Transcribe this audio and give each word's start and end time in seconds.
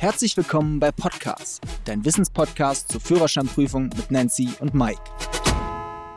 Herzlich 0.00 0.34
willkommen 0.34 0.80
bei 0.80 0.92
Podcast, 0.92 1.60
dein 1.84 2.02
Wissenspodcast 2.06 2.90
zur 2.90 3.02
Führerscheinprüfung 3.02 3.90
mit 3.94 4.10
Nancy 4.10 4.48
und 4.58 4.72
Mike. 4.72 4.98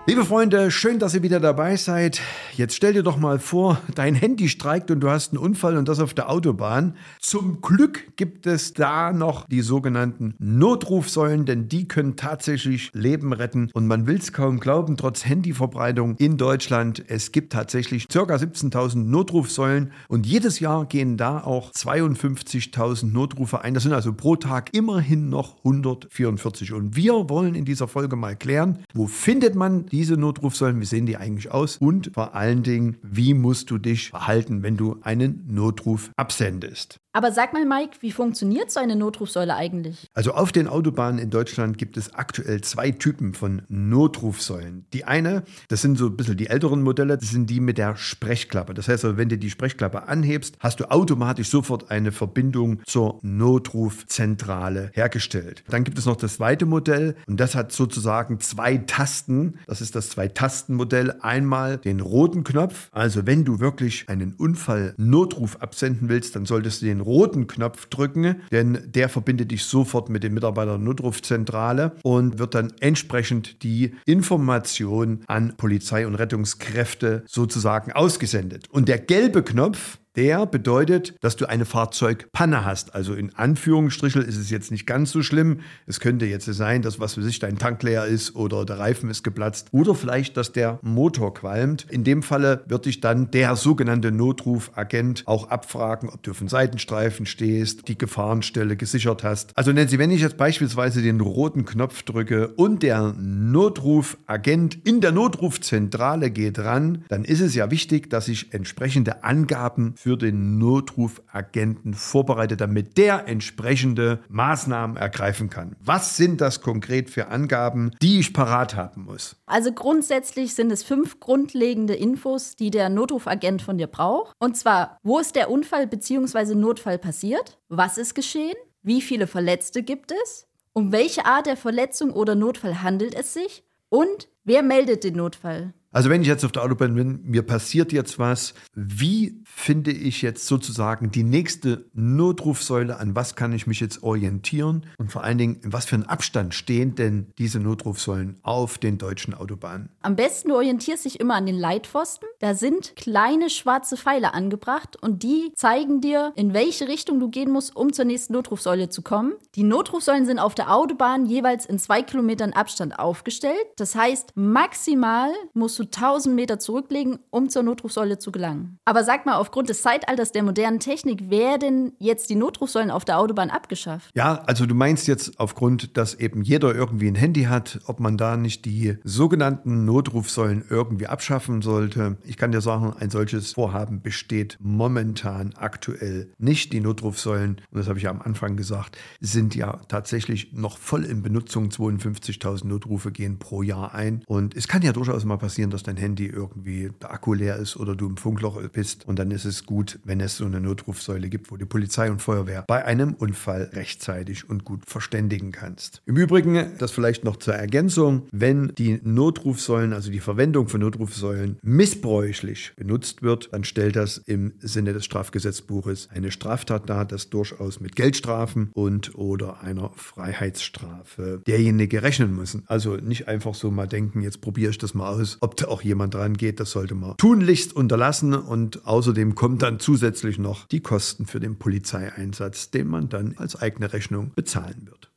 Liebe 0.06 0.26
Freunde, 0.26 0.70
schön, 0.70 1.00
dass 1.00 1.14
ihr 1.14 1.24
wieder 1.24 1.40
dabei 1.40 1.78
seid. 1.78 2.20
Jetzt 2.58 2.76
stell 2.76 2.92
dir 2.92 3.04
doch 3.04 3.16
mal 3.16 3.40
vor, 3.40 3.80
dein 3.96 4.16
Handy 4.16 4.50
streikt 4.50 4.92
und 4.92 5.00
du 5.00 5.10
hast 5.10 5.32
einen 5.32 5.42
Unfall 5.42 5.78
und 5.78 5.88
das 5.88 6.02
auf 6.02 6.14
der 6.14 6.30
Autobahn. 6.30 6.98
Zum 7.22 7.62
Glück 7.62 8.18
gibt 8.18 8.46
es 8.46 8.74
da 8.74 9.14
noch 9.14 9.48
die 9.48 9.62
sogenannten 9.62 10.36
Notrufsäulen, 10.40 11.46
denn 11.46 11.70
die 11.70 11.88
können 11.88 12.18
tatsächlich 12.18 12.92
Leben 12.94 13.32
retten. 13.32 13.70
Und 13.72 13.88
man 13.88 14.06
will 14.06 14.18
es 14.18 14.34
kaum 14.34 14.60
glauben, 14.60 14.98
trotz 14.98 15.26
Handyverbreitung 15.26 16.18
in 16.18 16.36
Deutschland, 16.36 17.02
es 17.08 17.32
gibt 17.32 17.54
tatsächlich 17.54 18.10
ca. 18.10 18.20
17.000 18.20 18.98
Notrufsäulen 18.98 19.94
und 20.10 20.26
jedes 20.26 20.60
Jahr 20.60 20.86
gehen 20.86 21.16
da 21.16 21.40
auch 21.40 21.72
52.000 21.72 23.06
Notrufe 23.06 23.62
ein. 23.62 23.74
Das 23.74 23.84
sind 23.84 23.94
also 23.94 24.12
pro 24.12 24.36
Tag 24.36 24.72
immerhin 24.74 25.30
noch 25.30 25.60
144. 25.60 26.74
Und 26.74 26.98
wir 26.98 27.30
wollen 27.30 27.56
in 27.56 27.64
dieser 27.64 27.88
Folge 27.88 28.18
mal 28.18 28.36
klären, 28.36 28.80
wo 28.94 29.08
findet 29.08 29.56
man 29.56 29.86
diese 29.94 30.18
Notrufsäulen, 30.18 30.82
wie 30.82 30.86
sehen 30.86 31.06
die 31.06 31.18
eigentlich 31.18 31.52
aus 31.52 31.78
und 31.78 32.12
vor 32.14 32.36
allen 32.36 32.64
Dingen, 32.64 32.98
wie 33.04 33.34
musst 33.34 33.70
du 33.70 33.78
dich 33.78 34.10
verhalten, 34.10 34.64
wenn 34.64 34.76
du 34.76 34.98
einen 35.04 35.46
Notruf 35.48 36.10
absendest. 36.18 36.98
Aber 37.16 37.32
sag 37.32 37.54
mal, 37.54 37.64
Mike, 37.64 37.98
wie 38.00 38.12
funktioniert 38.12 38.72
so 38.72 38.80
eine 38.80 38.96
Notrufsäule 38.96 39.56
eigentlich? 39.56 40.08
Also 40.16 40.34
auf 40.34 40.52
den 40.52 40.68
Autobahnen 40.68 41.20
in 41.20 41.30
Deutschland 41.30 41.78
gibt 41.78 41.96
es 41.96 42.16
aktuell 42.16 42.62
zwei 42.62 42.90
Typen 42.90 43.36
von 43.36 43.62
Notrufsäulen. 43.68 44.88
Die 44.94 45.06
eine, 45.06 45.44
das 45.68 45.84
sind 45.84 46.00
so 46.00 46.08
ein 46.08 46.18
bisschen 46.18 46.38
die 46.38 46.48
älteren 46.48 46.82
Modelle, 46.82 47.16
das 47.16 47.30
sind 47.30 47.52
die 47.52 47.60
mit 47.60 47.78
der 47.78 47.98
Sprechklappe. 47.98 48.74
Das 48.74 48.88
heißt, 48.88 49.06
also, 49.06 49.16
wenn 49.16 49.30
du 49.30 49.38
die 49.38 49.52
Sprechklappe 49.52 50.08
anhebst, 50.08 50.58
hast 50.60 50.80
du 50.80 50.90
automatisch 50.90 51.50
sofort 51.50 51.92
eine 51.92 52.12
Verbindung 52.12 52.82
zur 52.84 53.20
Notrufzentrale 53.22 54.90
hergestellt. 54.94 55.64
Dann 55.70 55.84
gibt 55.84 56.00
es 56.00 56.08
noch 56.08 56.16
das 56.16 56.38
zweite 56.38 56.66
Modell 56.66 57.16
und 57.28 57.40
das 57.40 57.54
hat 57.54 57.72
sozusagen 57.72 58.40
zwei 58.40 58.78
Tasten. 58.78 59.60
Das 59.68 59.82
ist 59.84 59.96
das 59.96 60.10
Zwei-Tasten-Modell. 60.10 61.16
Einmal 61.22 61.78
den 61.78 62.00
roten 62.00 62.44
Knopf. 62.44 62.90
Also 62.92 63.26
wenn 63.28 63.46
du 63.46 63.60
wirklich 63.60 64.10
einen 64.10 64.34
Unfall-Notruf 64.34 65.58
absenden 65.58 66.10
willst, 66.10 66.36
dann 66.36 66.46
solltest 66.46 66.82
du 66.82 66.86
den 66.88 67.02
roten 67.02 67.48
Knopf 67.48 67.86
drücken, 67.88 68.38
denn 68.52 68.80
der 68.86 69.10
verbindet 69.10 69.52
dich 69.52 69.66
sofort 69.66 70.10
mit 70.10 70.24
dem 70.24 70.34
Mitarbeiter 70.34 70.78
der 70.78 70.80
Notrufzentrale 70.80 71.92
und 72.04 72.40
wird 72.40 72.56
dann 72.56 72.74
entsprechend 72.80 73.62
die 73.64 73.94
Information 74.06 75.24
an 75.28 75.56
Polizei 75.58 76.08
und 76.08 76.16
Rettungskräfte 76.16 77.24
sozusagen 77.28 77.92
ausgesendet. 77.92 78.68
Und 78.72 78.88
der 78.88 79.00
gelbe 79.00 79.44
Knopf, 79.44 80.00
der 80.16 80.46
bedeutet, 80.46 81.16
dass 81.22 81.36
du 81.36 81.48
eine 81.48 81.66
Fahrzeugpanne 81.66 82.66
hast. 82.66 82.94
Also 82.94 83.14
in 83.14 83.34
Anführungsstrichen 83.36 84.22
ist 84.22 84.38
es 84.38 84.50
jetzt 84.50 84.72
nicht 84.72 84.86
ganz 84.86 85.12
so 85.12 85.24
schlimm. 85.24 85.62
Es 85.88 86.00
könnte 86.00 86.26
jetzt 86.26 86.46
sein, 86.46 86.82
dass 86.82 87.00
was 87.00 87.16
für 87.16 87.24
sich 87.24 87.40
dein 87.40 87.58
Tank 87.58 87.82
leer 87.84 88.06
ist 88.06 88.36
oder 88.36 88.66
der 88.66 88.80
Reifen 88.80 89.10
ist 89.10 89.24
geplatzt 89.24 89.68
oder 89.72 89.96
vielleicht, 89.96 90.38
dass 90.38 90.52
der 90.52 90.80
Motor 90.82 91.34
qualmt. 91.34 91.88
In 91.90 92.04
dem 92.04 92.22
Falle 92.22 92.64
wird 92.68 92.86
dich 92.86 93.02
dann 93.02 93.32
der 93.32 93.56
sogenannte 93.56 94.12
Notrufagent 94.12 95.24
auch 95.26 95.50
abfragen, 95.50 96.10
ob 96.10 96.22
du 96.24 96.32
auf 96.32 96.40
dem 96.40 96.50
Seitenstreifen 96.50 97.26
stehst, 97.26 97.88
die 97.88 97.98
Gefahrenstelle 97.98 98.76
gesichert 98.76 99.24
hast. 99.24 99.58
Also 99.58 99.72
Nancy, 99.72 99.98
wenn 99.98 100.12
ich 100.12 100.22
jetzt 100.22 100.38
beispielsweise 100.38 101.02
den 101.02 101.22
roten 101.22 101.66
Knopf 101.66 102.04
drücke 102.04 102.50
und 102.50 102.84
der 102.84 103.14
Notrufagent 103.18 104.78
in 104.86 105.02
der 105.02 105.12
Notrufzentrale 105.12 106.30
geht 106.30 106.60
ran, 106.60 107.06
dann 107.10 107.26
ist 107.26 107.42
es 107.42 107.56
ja 107.56 107.72
wichtig, 107.72 108.10
dass 108.10 108.28
ich 108.28 108.54
entsprechende 108.54 109.24
Angaben 109.24 109.96
für 110.04 110.18
den 110.18 110.58
Notrufagenten 110.58 111.94
vorbereitet, 111.94 112.60
damit 112.60 112.98
der 112.98 113.26
entsprechende 113.30 114.20
Maßnahmen 114.28 114.98
ergreifen 114.98 115.50
kann. 115.50 115.78
Was 115.80 116.18
sind 116.18 116.42
das 116.42 116.60
konkret 116.60 117.10
für 117.10 117.30
Angaben, 117.30 117.92
die 118.02 118.20
ich 118.20 118.34
parat 118.34 118.76
haben 118.76 119.06
muss? 119.06 119.38
Also 119.46 119.72
grundsätzlich 119.72 120.56
sind 120.56 120.74
es 120.74 120.84
fünf 120.84 121.22
grundlegende 121.22 121.94
Infos, 121.94 122.58
die 122.58 122.70
der 122.70 122.90
Notrufagent 122.90 123.62
von 123.62 123.78
dir 123.78 123.88
braucht. 123.88 124.34
Und 124.40 124.58
zwar, 124.58 124.98
wo 125.04 125.20
ist 125.20 125.38
der 125.38 125.50
Unfall 125.50 125.88
bzw. 125.88 126.54
Notfall 126.54 126.98
passiert? 126.98 127.58
Was 127.70 127.98
ist 127.98 128.14
geschehen? 128.14 128.58
Wie 128.82 129.00
viele 129.00 129.26
Verletzte 129.26 129.84
gibt 129.84 130.12
es? 130.12 130.48
Um 130.74 130.92
welche 130.92 131.26
Art 131.26 131.46
der 131.46 131.56
Verletzung 131.56 132.12
oder 132.12 132.36
Notfall 132.36 132.82
handelt 132.84 133.16
es 133.16 133.34
sich? 133.34 133.64
Und 133.88 134.28
wer 134.44 134.64
meldet 134.64 135.06
den 135.06 135.16
Notfall? 135.16 135.74
Also 135.94 136.10
wenn 136.10 136.24
ich 136.24 136.28
jetzt 136.28 136.44
auf 136.44 136.52
der 136.52 136.64
Autobahn 136.64 136.96
bin, 136.96 137.22
mir 137.24 137.44
passiert 137.44 137.94
jetzt 137.94 138.18
was, 138.18 138.56
wie 138.74 139.40
finde 139.46 139.92
ich 139.92 140.24
jetzt 140.24 140.48
sozusagen 140.48 141.12
die 141.12 141.24
nächste 141.24 141.86
Notrufsäule, 141.94 142.98
an 142.98 143.16
was 143.16 143.36
kann 143.36 143.54
ich 143.54 143.68
mich 143.68 143.80
jetzt 143.80 144.02
orientieren 144.02 144.88
und 144.98 145.12
vor 145.12 145.24
allen 145.24 145.38
Dingen, 145.38 145.62
in 145.62 145.72
was 145.72 145.86
für 145.86 145.96
einen 145.96 146.06
Abstand 146.06 146.56
stehen 146.56 146.96
denn 146.96 147.28
diese 147.38 147.60
Notrufsäulen 147.60 148.40
auf 148.42 148.80
den 148.80 148.98
deutschen 148.98 149.36
Autobahnen? 149.36 149.90
Am 150.02 150.16
besten 150.16 150.50
du 150.50 150.56
orientierst 150.56 151.06
dich 151.06 151.20
immer 151.20 151.36
an 151.36 151.46
den 151.46 151.58
Leitpfosten. 151.58 152.28
Da 152.40 152.56
sind 152.56 152.96
kleine 152.96 153.52
schwarze 153.52 153.96
Pfeile 153.96 154.34
angebracht 154.34 154.98
und 155.00 155.22
die 155.22 155.52
zeigen 155.56 156.02
dir, 156.02 156.34
in 156.36 156.56
welche 156.56 156.88
Richtung 156.88 157.20
du 157.20 157.30
gehen 157.30 157.52
musst, 157.52 157.76
um 157.76 157.94
zur 157.94 158.06
nächsten 158.06 158.34
Notrufsäule 158.34 158.90
zu 158.90 159.04
kommen. 159.04 159.34
Die 159.54 159.64
Notrufsäulen 159.64 160.26
sind 160.26 160.40
auf 160.40 160.56
der 160.56 160.74
Autobahn 160.74 161.28
jeweils 161.28 161.68
in 161.68 161.78
zwei 161.78 162.02
Kilometern 162.02 162.54
Abstand 162.54 162.98
aufgestellt. 162.98 163.54
Das 163.78 163.94
heißt, 163.94 164.32
maximal 164.36 165.30
musst 165.54 165.78
du 165.78 165.83
1000 165.86 166.36
Meter 166.36 166.60
zurücklegen, 166.60 167.20
um 167.30 167.50
zur 167.50 167.64
Notrufsäule 167.64 168.20
zu 168.20 168.32
gelangen. 168.32 168.78
Aber 168.86 169.04
sag 169.04 169.26
mal, 169.26 169.36
aufgrund 169.36 169.70
des 169.70 169.82
Zeitalters 169.82 170.32
der 170.32 170.44
modernen 170.44 170.80
Technik 170.80 171.30
werden 171.30 171.94
jetzt 172.00 172.30
die 172.30 172.36
Notrufsäulen 172.36 172.92
auf 172.92 173.06
der 173.06 173.20
Autobahn 173.20 173.50
abgeschafft? 173.50 174.10
Ja, 174.16 174.44
also 174.46 174.66
du 174.66 174.76
meinst 174.76 175.08
jetzt 175.08 175.40
aufgrund, 175.40 175.98
dass 175.98 176.16
eben 176.16 176.42
jeder 176.42 176.74
irgendwie 176.74 177.08
ein 177.08 177.16
Handy 177.16 177.44
hat, 177.44 177.80
ob 177.86 178.00
man 178.00 178.18
da 178.18 178.38
nicht 178.38 178.66
die 178.66 178.98
sogenannten 179.04 179.86
Notrufsäulen 179.86 180.64
irgendwie 180.70 181.08
abschaffen 181.08 181.62
sollte. 181.62 182.18
Ich 182.24 182.38
kann 182.38 182.52
dir 182.52 182.62
sagen, 182.62 182.94
ein 182.98 183.10
solches 183.10 183.54
Vorhaben 183.54 184.02
besteht 184.02 184.58
momentan 184.60 185.54
aktuell 185.56 186.32
nicht. 186.38 186.74
Die 186.74 186.80
Notrufsäulen, 186.80 187.62
und 187.72 187.80
das 187.80 187.88
habe 187.88 187.98
ich 187.98 188.04
ja 188.04 188.12
am 188.12 188.22
Anfang 188.22 188.56
gesagt, 188.56 188.98
sind 189.20 189.56
ja 189.56 189.82
tatsächlich 189.88 190.54
noch 190.54 190.78
voll 190.78 191.06
in 191.06 191.22
Benutzung. 191.22 191.70
52.000 191.70 192.68
Notrufe 192.68 193.12
gehen 193.12 193.40
pro 193.40 193.62
Jahr 193.62 193.94
ein. 193.94 194.24
Und 194.28 194.56
es 194.56 194.68
kann 194.68 194.82
ja 194.82 194.94
durchaus 194.94 195.26
mal 195.26 195.38
passieren, 195.38 195.70
dass 195.74 195.84
dein 195.84 195.98
Handy 195.98 196.28
irgendwie 196.28 196.92
der 197.02 197.12
Akku 197.12 197.34
leer 197.34 197.58
ist 197.58 197.76
oder 197.78 197.96
du 197.96 198.08
im 198.08 198.18
Funkloch 198.18 198.62
bist. 198.70 199.08
Und 199.08 199.20
dann 199.20 199.32
ist 199.32 199.46
es 199.46 199.66
gut, 199.66 200.00
wenn 200.04 200.20
es 200.22 200.38
so 200.38 200.46
eine 200.46 200.62
Notrufsäule 200.62 201.30
gibt, 201.30 201.52
wo 201.52 201.58
die 201.58 201.66
Polizei 201.66 202.12
und 202.12 202.22
Feuerwehr 202.22 202.64
bei 202.68 202.86
einem 202.86 203.14
Unfall 203.14 203.70
rechtzeitig 203.74 204.50
und 204.50 204.64
gut 204.64 204.86
verständigen 204.86 205.52
kannst. 205.52 206.02
Im 206.06 206.18
Übrigen, 206.18 206.74
das 206.78 206.92
vielleicht 206.92 207.24
noch 207.24 207.38
zur 207.38 207.56
Ergänzung, 207.56 208.28
wenn 208.32 208.74
die 208.78 209.00
Notrufsäulen, 209.04 209.94
also 209.94 210.12
die 210.12 210.20
Verwendung 210.20 210.68
von 210.68 210.82
Notrufsäulen 210.82 211.58
missbräuchlich 211.62 212.74
benutzt 212.76 213.24
wird, 213.24 213.50
dann 213.52 213.64
stellt 213.64 213.96
das 213.96 214.18
im 214.20 214.54
Sinne 214.60 214.94
des 214.94 215.06
Strafgesetzbuches 215.06 216.10
eine 216.12 216.32
Straftat 216.32 216.90
dar, 216.90 217.06
das 217.06 217.30
durchaus 217.30 217.80
mit 217.80 217.96
Geldstrafen 217.96 218.70
und 218.74 219.16
oder 219.16 219.62
einer 219.62 219.92
Freiheitsstrafe 219.96 221.42
derjenige 221.48 222.04
rechnen 222.04 222.36
müssen. 222.36 222.64
Also 222.68 222.98
nicht 222.98 223.28
einfach 223.28 223.56
so 223.56 223.72
mal 223.72 223.88
denken, 223.88 224.22
jetzt 224.22 224.42
probiere 224.42 224.72
ich 224.72 224.78
das 224.78 224.94
mal 224.94 225.10
aus, 225.10 225.38
ob 225.42 225.58
auch 225.66 225.82
jemand 225.82 226.14
dran 226.14 226.36
geht, 226.36 226.60
das 226.60 226.72
sollte 226.72 226.96
man 226.96 227.18
tunlichst 227.18 227.76
unterlassen 227.76 228.34
und 228.34 228.86
außerdem 228.86 229.36
kommen 229.36 229.58
dann 229.58 229.80
zusätzlich 229.80 230.38
noch 230.38 230.68
die 230.68 230.82
Kosten 230.82 231.26
für 231.26 231.40
den 231.40 231.58
Polizeieinsatz, 231.58 232.72
den 232.72 232.88
man 232.88 233.10
dann 233.10 233.36
als 233.38 233.56
eigene 233.56 233.94
Rechnung 233.94 234.32
bezahlen 234.36 234.88
wird. 234.88 235.14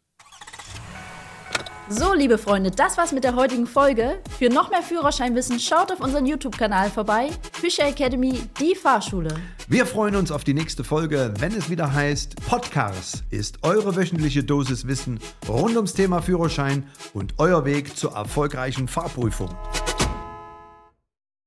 So, 1.89 2.15
liebe 2.15 2.37
Freunde, 2.37 2.73
das 2.73 2.99
war's 2.99 3.13
mit 3.13 3.23
der 3.23 3.37
heutigen 3.37 3.65
Folge. 3.65 4.21
Für 4.37 4.49
noch 4.49 4.71
mehr 4.71 4.83
Führerscheinwissen 4.83 5.61
schaut 5.61 5.93
auf 5.93 6.01
unseren 6.01 6.27
YouTube-Kanal 6.27 6.91
vorbei. 6.91 7.29
Fischer 7.53 7.87
Academy, 7.87 8.41
die 8.59 8.75
Fahrschule. 8.75 9.33
Wir 9.69 9.87
freuen 9.87 10.17
uns 10.17 10.33
auf 10.33 10.43
die 10.43 10.55
nächste 10.55 10.83
Folge, 10.83 11.33
wenn 11.39 11.55
es 11.55 11.71
wieder 11.71 11.93
heißt, 11.93 12.45
Podcast 12.45 13.23
ist 13.31 13.59
eure 13.63 13.95
wöchentliche 13.95 14.43
Dosis 14.43 14.89
Wissen 14.89 15.21
rund 15.49 15.77
ums 15.77 15.95
Thema 15.95 16.23
Führerschein 16.23 16.89
und 17.15 17.35
euer 17.39 17.65
Weg 17.65 17.97
zur 17.97 18.17
erfolgreichen 18.17 18.89
Fahrprüfung. 18.89 19.51